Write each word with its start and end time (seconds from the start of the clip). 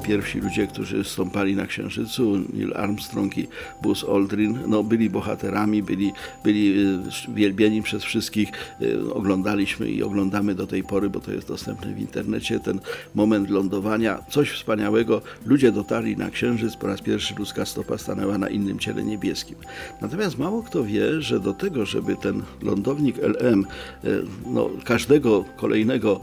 Pierwsi 0.00 0.40
ludzie, 0.40 0.66
którzy 0.66 1.04
stąpali 1.04 1.56
na 1.56 1.66
Księżycu, 1.66 2.38
Neil 2.52 2.72
Armstrong 2.76 3.38
i 3.38 3.48
Buzz 3.82 4.04
Aldrin, 4.04 4.58
no, 4.66 4.84
byli 4.84 5.10
bohaterami, 5.10 5.82
byli, 5.82 6.12
byli 6.44 6.80
y, 7.28 7.34
wielbieni 7.34 7.82
przez 7.82 8.04
wszystkich. 8.04 8.52
Y, 8.82 9.14
Oglądaliśmy 9.14 9.90
i 9.90 10.02
oglądamy 10.02 10.54
do 10.54 10.66
tej 10.66 10.82
pory, 10.82 11.10
bo 11.10 11.20
to 11.20 11.32
jest 11.32 11.48
dostępne 11.48 11.94
w 11.94 12.00
internecie, 12.00 12.60
ten 12.60 12.80
moment 13.14 13.50
lądowania. 13.50 14.18
Coś 14.28 14.50
wspaniałego. 14.50 15.22
Ludzie 15.46 15.72
dotarli 15.72 16.16
na 16.16 16.30
Księżyc, 16.30 16.76
po 16.76 16.86
raz 16.86 17.00
pierwszy 17.00 17.34
ludzka 17.38 17.66
stopa 17.66 17.98
stanęła 17.98 18.38
na 18.38 18.48
innym 18.48 18.78
ciele 18.78 19.02
niebieskim. 19.02 19.56
Natomiast 20.00 20.38
mało 20.38 20.62
kto 20.62 20.84
wie, 20.84 21.22
że 21.22 21.40
do 21.40 21.54
tego, 21.54 21.86
żeby 21.86 22.16
ten 22.16 22.42
lądownik 22.62 23.16
LM, 23.18 23.66
y, 24.04 24.22
no, 24.46 24.70
każdego 24.84 25.44
kolejnego 25.56 26.20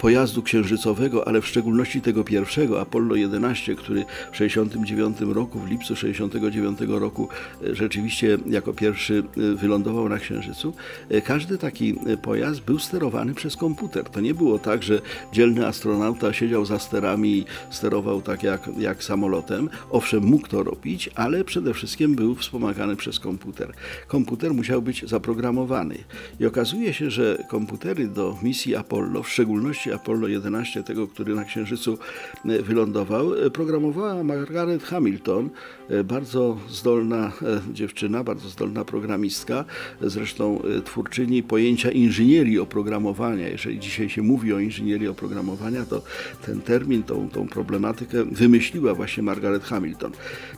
pojazdu 0.00 0.42
księżycowego, 0.42 1.28
ale 1.28 1.40
w 1.40 1.46
szczególności 1.46 2.00
tego 2.00 2.24
pierwszego, 2.24 2.80
Apollo 2.80 3.14
11, 3.16 3.74
który 3.74 4.04
w 4.32 4.36
69 4.36 5.20
roku, 5.20 5.58
w 5.58 5.68
lipcu 5.68 5.96
69 5.96 6.78
roku 6.88 7.28
y, 7.62 7.74
rzeczywiście 7.74 8.38
jako 8.46 8.72
pierwszy 8.72 9.22
y, 9.38 9.54
wylądował 9.54 10.08
na 10.08 10.18
Księżycu, 10.18 10.74
y, 11.12 11.22
każdy 11.22 11.58
taki 11.58 11.94
y, 12.08 12.16
pojazd 12.16 12.60
był 12.60 12.78
sterowany 12.78 13.34
przez 13.34 13.56
komputer. 13.56 14.04
To 14.04 14.20
nie 14.20 14.34
było 14.34 14.58
tak, 14.58 14.82
że 14.82 15.00
dzielny 15.32 15.66
astronauta 15.66 16.32
siedział 16.32 16.64
za 16.64 16.78
sterami 16.78 17.38
i 17.38 17.44
sterował 17.70 18.22
tak 18.22 18.42
jak, 18.42 18.70
jak 18.78 19.04
samolotem. 19.04 19.70
Owszem, 19.90 20.24
mógł 20.24 20.48
to 20.48 20.62
robić, 20.62 21.10
ale 21.14 21.44
przede 21.44 21.74
wszystkim 21.74 22.14
był 22.14 22.34
wspomagany 22.34 22.96
przez 22.96 23.20
komputer. 23.20 23.72
Komputer 24.08 24.54
musiał 24.54 24.82
być 24.82 25.08
zaprogramowany. 25.08 25.98
I 26.40 26.46
okazuje 26.46 26.92
się, 26.92 27.10
że 27.10 27.44
komputery 27.48 28.08
do 28.08 28.38
misji 28.42 28.76
Apollo, 28.76 29.22
w 29.22 29.33
szczególności 29.34 29.92
Apollo 29.92 30.28
11, 30.28 30.82
tego, 30.82 31.06
który 31.06 31.34
na 31.34 31.44
Księżycu 31.44 31.98
e, 32.44 32.62
wylądował, 32.62 33.34
e, 33.34 33.50
programowała 33.50 34.24
Margaret 34.24 34.82
Hamilton, 34.82 35.50
e, 35.88 36.04
bardzo 36.04 36.56
zdolna 36.70 37.32
dziewczyna, 37.72 38.24
bardzo 38.24 38.48
zdolna 38.48 38.84
programistka, 38.84 39.64
zresztą 40.00 40.62
twórczyni 40.84 41.42
pojęcia 41.42 41.90
inżynierii 41.90 42.58
oprogramowania. 42.58 43.48
Jeżeli 43.48 43.80
dzisiaj 43.80 44.08
się 44.08 44.22
mówi 44.22 44.52
o 44.52 44.58
inżynierii 44.58 45.08
oprogramowania, 45.08 45.84
to 45.84 46.02
ten 46.46 46.60
termin, 46.60 47.02
tą, 47.02 47.28
tą 47.28 47.48
problematykę 47.48 48.24
wymyśliła 48.24 48.94
właśnie 48.94 49.22
Margaret 49.22 49.64
Hamilton. 49.64 50.12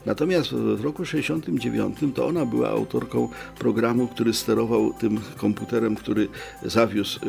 Natomiast 0.05 0.49
w 0.53 0.83
roku 0.83 1.05
69 1.05 1.97
to 2.15 2.27
ona 2.27 2.45
była 2.45 2.69
autorką 2.69 3.29
programu, 3.59 4.07
który 4.07 4.33
sterował 4.33 4.93
tym 4.93 5.19
komputerem, 5.37 5.95
który 5.95 6.27
zawiózł 6.63 7.19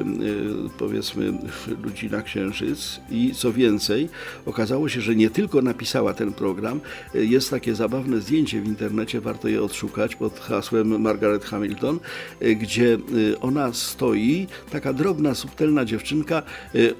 powiedzmy 0.78 1.37
ludzi 1.82 2.10
na 2.10 2.22
Księżyc 2.22 3.00
i 3.10 3.34
co 3.34 3.52
więcej, 3.52 4.08
okazało 4.46 4.88
się, 4.88 5.00
że 5.00 5.14
nie 5.14 5.30
tylko 5.30 5.62
napisała 5.62 6.14
ten 6.14 6.32
program, 6.32 6.80
y, 7.14 7.26
jest 7.26 7.50
takie 7.50 7.74
zabawne 7.74 8.20
zdjęcie 8.20 8.60
w 8.60 8.66
internecie, 8.66 9.20
warto 9.20 9.48
je 9.48 9.62
odszukać 9.62 10.16
pod 10.16 10.40
hasłem 10.40 11.00
Margaret 11.00 11.44
Hamilton, 11.44 12.00
y, 12.42 12.56
gdzie 12.56 12.98
y, 13.14 13.40
ona 13.40 13.72
stoi, 13.72 14.46
taka 14.70 14.92
drobna, 14.92 15.34
subtelna 15.34 15.84
dziewczynka 15.84 16.42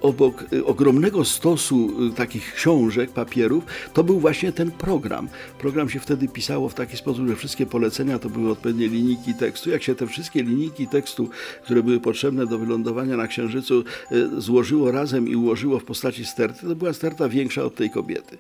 obok 0.00 0.44
ogromnego 0.64 1.24
stosu 1.24 2.10
takich 2.16 2.54
książek, 2.54 3.10
papierów, 3.10 3.64
to 3.94 4.04
był 4.04 4.20
właśnie 4.20 4.52
ten 4.52 4.70
program. 4.70 5.28
Program 5.58 5.88
się 5.88 6.00
wtedy 6.00 6.28
pisało 6.28 6.68
w 6.68 6.74
taki 6.74 6.96
sposób, 6.96 7.28
że 7.28 7.36
wszystkie 7.36 7.66
polecenia 7.66 8.18
to 8.18 8.28
były 8.30 8.50
odpowiednie 8.50 8.88
linijki 8.88 9.34
tekstu. 9.34 9.70
Jak 9.70 9.82
się 9.82 9.94
te 9.94 10.06
wszystkie 10.06 10.42
linijki 10.42 10.86
tekstu, 10.86 11.28
które 11.64 11.82
były 11.82 12.00
potrzebne 12.00 12.46
do 12.46 12.58
wylądowania 12.58 13.16
na 13.16 13.26
Księżycu, 13.26 13.84
złożyło 14.38 14.90
razem 14.90 15.28
i 15.28 15.36
ułożyło 15.36 15.78
w 15.78 15.84
postaci 15.84 16.24
sterty, 16.24 16.66
to 16.68 16.76
była 16.76 16.92
sterta 16.92 17.28
większa 17.28 17.62
od 17.62 17.74
tej 17.74 17.90
kobiety. 17.90 18.38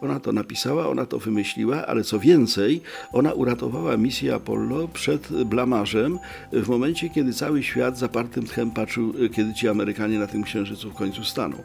Ona 0.00 0.20
to 0.20 0.32
napisała, 0.32 0.88
ona 0.88 1.06
to 1.06 1.18
wymyśliła, 1.18 1.86
ale 1.86 2.04
co 2.04 2.18
więcej, 2.18 2.80
ona 3.12 3.32
uratowała 3.32 3.96
misję 3.96 4.34
Apollo 4.34 4.88
przed 4.88 5.44
blamarzem 5.44 6.18
w 6.52 6.68
momencie, 6.68 7.10
kiedy 7.10 7.32
cały 7.32 7.62
świat 7.62 7.98
zapartym 7.98 8.46
tchem 8.46 8.70
patrzył, 8.70 9.14
y, 9.24 9.28
kiedy 9.28 9.54
ci 9.54 9.68
Amerykanie 9.68 10.18
na 10.18 10.26
tym 10.26 10.42
Księżycu 10.42 10.90
w 10.90 10.94
końcu 10.94 11.24
staną. 11.24 11.56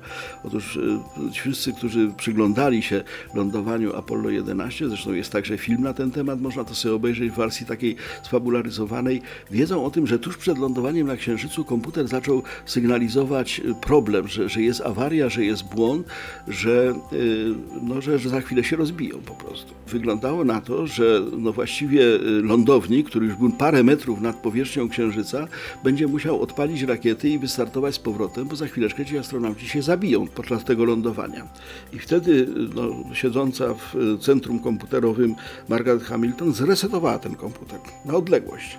Otóż 0.44 0.76
y, 0.76 1.00
wszyscy, 1.34 1.74
którzy 1.74 2.12
przyglądali 2.18 2.82
się 2.82 3.04
lądowaniu 3.34 3.96
Apollo 3.96 4.30
11, 4.30 4.90
zresztą 4.90 5.14
jest 5.14 5.32
także 5.32 5.58
film 5.58 5.84
na 5.84 5.94
ten 5.94 6.12
temat, 6.12 6.42
można 6.42 6.64
to 6.64 6.76
sobie 6.76 6.96
obejrzeć 6.96 7.32
w 7.32 7.36
wersji 7.36 7.66
takiej 7.66 7.96
sfabularyzowanej, 8.24 9.22
wiedzą 9.52 9.86
o 9.86 9.92
tym, 9.92 10.08
że 10.08 10.20
tuż 10.20 10.38
przed 10.38 10.58
lądowaniem 10.58 11.08
na 11.08 11.16
Księżycu 11.16 11.66
komputer 11.66 12.08
zaczął 12.08 12.44
sygnalizować 12.66 13.53
problem, 13.82 14.28
że, 14.28 14.50
że 14.50 14.62
jest 14.62 14.82
awaria, 14.82 15.30
że 15.30 15.46
jest 15.46 15.64
błąd, 15.64 16.08
że, 16.48 16.94
y, 17.14 17.54
no, 17.82 18.02
że, 18.02 18.20
że 18.20 18.30
za 18.30 18.42
chwilę 18.42 18.64
się 18.64 18.76
rozbiją 18.76 19.18
po 19.26 19.36
prostu. 19.36 19.74
Wyglądało 19.88 20.44
na 20.44 20.62
to, 20.62 20.88
że 20.88 21.22
no 21.38 21.54
właściwie 21.54 22.02
y, 22.02 22.20
lądownik, 22.44 23.10
który 23.10 23.26
już 23.26 23.36
był 23.36 23.52
parę 23.52 23.84
metrów 23.84 24.22
nad 24.22 24.36
powierzchnią 24.36 24.90
Księżyca, 24.90 25.48
będzie 25.84 26.08
musiał 26.08 26.42
odpalić 26.42 26.82
rakiety 26.82 27.30
i 27.30 27.40
wystartować 27.40 27.96
z 27.96 28.00
powrotem, 28.00 28.48
bo 28.48 28.56
za 28.56 28.68
chwileczkę 28.68 29.06
ci 29.06 29.18
astronauci 29.18 29.68
się 29.68 29.82
zabiją 29.82 30.28
podczas 30.28 30.64
tego 30.64 30.86
lądowania. 30.86 31.48
I 31.94 32.00
wtedy 32.00 32.32
y, 32.32 32.48
no, 32.76 33.16
siedząca 33.16 33.74
w 33.74 34.18
centrum 34.22 34.60
komputerowym 34.60 35.36
Margaret 35.70 36.04
Hamilton 36.04 36.54
zresetowała 36.54 37.20
ten 37.20 37.36
komputer 37.36 37.80
na 38.06 38.14
odległość. 38.14 38.78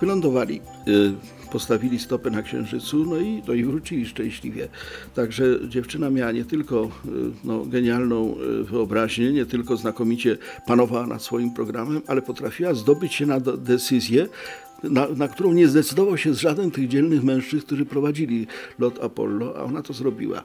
Wylądowali, 0.00 0.60
y, 0.88 1.12
postawili 1.52 1.98
stopę 1.98 2.30
na 2.30 2.42
Księżycu, 2.42 3.04
no 3.04 3.20
i, 3.20 3.42
no 3.48 3.54
i 3.54 3.64
wrócili 3.64 4.06
szczęśliwie. 4.06 4.68
Także 5.14 5.44
dziewczyna 5.68 6.10
miała 6.10 6.32
nie 6.32 6.44
tylko 6.44 6.84
y, 6.84 6.88
no, 7.44 7.64
genialną 7.64 8.34
y, 8.60 8.64
wyobraźnię, 8.64 9.32
nie 9.32 9.46
tylko 9.46 9.76
znakomicie 9.76 10.38
panowała 10.66 11.06
nad 11.06 11.22
swoim 11.22 11.54
programem, 11.54 12.02
ale 12.06 12.22
potrafiła 12.22 12.74
zdobyć 12.74 13.14
się 13.14 13.26
na 13.26 13.40
decyzję, 13.40 14.26
na, 14.82 15.08
na 15.08 15.28
którą 15.28 15.52
nie 15.52 15.68
zdecydował 15.68 16.16
się 16.16 16.34
żaden 16.34 16.70
tych 16.70 16.88
dzielnych 16.88 17.24
mężczyzn, 17.24 17.66
którzy 17.66 17.86
prowadzili 17.86 18.46
lot 18.78 19.04
Apollo, 19.04 19.54
a 19.56 19.62
ona 19.62 19.82
to 19.82 19.92
zrobiła. 19.92 20.42